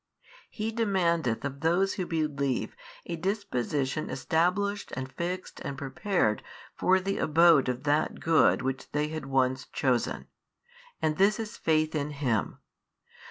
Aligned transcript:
He 0.49 0.71
demandeth 0.71 1.45
of 1.45 1.59
those 1.59 1.93
who 1.93 2.07
believe 2.07 2.75
a 3.05 3.15
disposition 3.15 4.09
established 4.09 4.91
and 4.95 5.11
fixed 5.11 5.59
and 5.59 5.77
prepared 5.77 6.41
for 6.75 6.99
the 6.99 7.19
abode 7.19 7.69
of 7.69 7.83
that 7.83 8.19
good 8.19 8.63
which 8.63 8.91
they 8.93 9.09
had 9.09 9.27
once 9.27 9.67
chosen. 9.67 10.25
And 11.03 11.17
this 11.17 11.39
is 11.39 11.55
faith 11.55 11.93
in 11.93 12.09
Him. 12.09 12.57